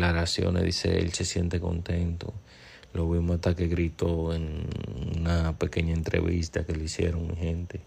Declaraciones, 0.00 0.64
dice 0.64 0.98
él 0.98 1.12
se 1.12 1.26
siente 1.26 1.60
contento. 1.60 2.32
Lo 2.94 3.08
vimos 3.10 3.36
hasta 3.36 3.54
que 3.54 3.68
gritó 3.68 4.34
en 4.34 4.66
una 5.18 5.58
pequeña 5.58 5.92
entrevista 5.92 6.64
que 6.64 6.74
le 6.74 6.84
hicieron 6.84 7.28
mi 7.28 7.36
gente. 7.36 7.80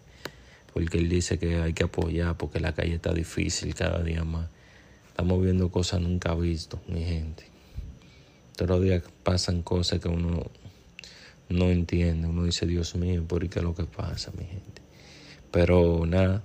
Porque 0.73 0.99
él 0.99 1.09
dice 1.09 1.39
que 1.39 1.55
hay 1.55 1.73
que 1.73 1.85
apoyar 1.85 2.37
porque 2.37 2.59
la 2.59 2.73
calle 2.73 2.95
está 2.95 3.13
difícil 3.13 3.73
cada 3.73 4.03
día 4.03 4.23
más. 4.23 4.47
Estamos 5.09 5.41
viendo 5.41 5.71
cosas 5.71 6.01
nunca 6.01 6.35
vistas, 6.35 6.79
mi 6.87 7.03
gente. 7.03 7.45
Todos 8.55 8.69
los 8.69 8.83
días 8.83 9.03
pasan 9.23 9.63
cosas 9.63 9.99
que 9.99 10.07
uno 10.07 10.51
no 11.49 11.65
entiende. 11.65 12.27
Uno 12.27 12.43
dice, 12.43 12.67
Dios 12.67 12.95
mío, 12.95 13.25
¿por 13.27 13.47
qué 13.49 13.59
es 13.59 13.65
lo 13.65 13.73
que 13.73 13.85
pasa, 13.85 14.31
mi 14.37 14.45
gente? 14.45 14.81
Pero 15.51 16.05
nada, 16.05 16.43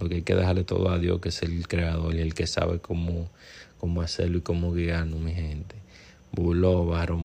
hay 0.00 0.22
que 0.22 0.34
dejarle 0.34 0.64
todo 0.64 0.90
a 0.90 0.98
Dios, 0.98 1.20
que 1.20 1.30
es 1.30 1.42
el 1.42 1.66
creador 1.68 2.14
y 2.14 2.20
el 2.20 2.34
que 2.34 2.46
sabe 2.46 2.80
cómo 2.80 3.30
cómo 3.82 4.00
hacerlo 4.00 4.38
y 4.38 4.42
cómo 4.42 4.72
guiarnos, 4.72 5.20
mi 5.20 5.32
gente. 5.32 5.74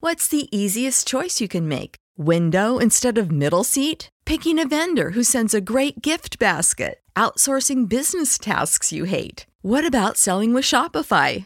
What's 0.01 0.27
the 0.27 0.47
easiest 0.51 1.07
choice 1.07 1.39
you 1.39 1.47
can 1.47 1.69
make? 1.69 1.95
Window 2.17 2.79
instead 2.79 3.17
of 3.17 3.31
middle 3.31 3.63
seat? 3.63 4.09
Picking 4.25 4.59
a 4.59 4.67
vendor 4.67 5.11
who 5.11 5.23
sends 5.23 5.53
a 5.53 5.61
great 5.61 6.01
gift 6.01 6.39
basket? 6.39 6.99
Outsourcing 7.15 7.87
business 7.87 8.37
tasks 8.37 8.91
you 8.91 9.05
hate? 9.05 9.45
What 9.61 9.85
about 9.85 10.17
selling 10.17 10.53
with 10.53 10.65
Shopify? 10.65 11.45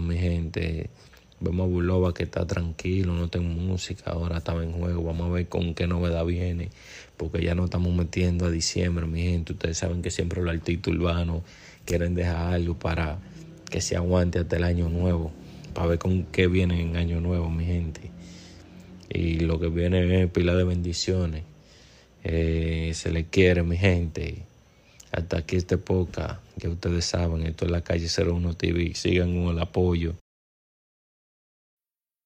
Mi 0.00 0.18
gente. 0.18 0.90
Vemos 1.40 1.64
a 1.64 1.68
Bulova 1.68 2.14
que 2.14 2.22
está 2.22 2.46
tranquilo, 2.46 3.14
no 3.14 3.28
tengo 3.28 3.48
música, 3.48 4.12
ahora 4.12 4.38
estaba 4.38 4.62
en 4.62 4.72
juego. 4.72 5.02
Vamos 5.02 5.28
a 5.28 5.32
ver 5.32 5.48
con 5.48 5.74
qué 5.74 5.86
novedad 5.88 6.24
viene, 6.24 6.70
porque 7.16 7.42
ya 7.42 7.54
no 7.54 7.64
estamos 7.64 7.92
metiendo 7.94 8.46
a 8.46 8.50
diciembre, 8.50 9.06
mi 9.06 9.22
gente. 9.22 9.52
Ustedes 9.52 9.78
saben 9.78 10.02
que 10.02 10.10
siempre 10.10 10.40
los 10.40 10.54
artistas 10.54 10.94
urbanos 10.94 11.42
quieren 11.84 12.14
dejar 12.14 12.52
algo 12.52 12.78
para 12.78 13.18
que 13.68 13.80
se 13.80 13.96
aguante 13.96 14.38
hasta 14.38 14.56
el 14.56 14.64
año 14.64 14.88
nuevo, 14.88 15.32
para 15.74 15.88
ver 15.88 15.98
con 15.98 16.24
qué 16.26 16.46
viene 16.46 16.80
en 16.80 16.96
año 16.96 17.20
nuevo, 17.20 17.50
mi 17.50 17.64
gente. 17.64 18.10
Y 19.08 19.40
lo 19.40 19.58
que 19.58 19.68
viene 19.68 20.22
es 20.22 20.30
pila 20.30 20.54
de 20.54 20.64
bendiciones. 20.64 21.42
Eh, 22.24 22.92
se 22.94 23.10
le 23.10 23.24
quiere, 23.24 23.62
mi 23.64 23.76
gente. 23.76 24.46
Hasta 25.12 25.38
aquí 25.38 25.56
esta 25.56 25.74
época, 25.74 26.40
que 26.58 26.68
ustedes 26.68 27.04
saben, 27.04 27.42
esto 27.42 27.66
es 27.66 27.70
la 27.70 27.82
calle 27.82 28.08
01 28.08 28.54
TV. 28.54 28.94
Sigan 28.94 29.34
con 29.34 29.54
el 29.54 29.62
apoyo. 29.62 30.14